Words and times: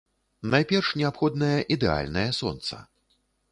Найперш 0.53 0.89
неабходнае 1.01 1.59
ідэальнае 1.77 2.27
сонца. 2.41 2.83